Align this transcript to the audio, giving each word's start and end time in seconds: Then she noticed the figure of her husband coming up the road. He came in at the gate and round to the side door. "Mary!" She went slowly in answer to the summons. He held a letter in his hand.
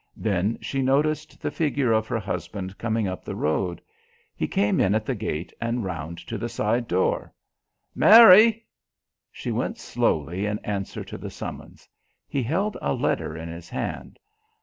Then 0.17 0.57
she 0.63 0.81
noticed 0.81 1.39
the 1.39 1.51
figure 1.51 1.91
of 1.91 2.07
her 2.07 2.17
husband 2.17 2.75
coming 2.79 3.07
up 3.07 3.23
the 3.23 3.35
road. 3.35 3.81
He 4.35 4.47
came 4.47 4.79
in 4.79 4.95
at 4.95 5.05
the 5.05 5.13
gate 5.13 5.53
and 5.61 5.83
round 5.83 6.17
to 6.25 6.39
the 6.39 6.49
side 6.49 6.87
door. 6.87 7.31
"Mary!" 7.93 8.65
She 9.31 9.51
went 9.51 9.77
slowly 9.77 10.47
in 10.47 10.57
answer 10.65 11.03
to 11.03 11.19
the 11.19 11.29
summons. 11.29 11.87
He 12.27 12.41
held 12.41 12.77
a 12.81 12.95
letter 12.95 13.37
in 13.37 13.47
his 13.47 13.69
hand. 13.69 14.17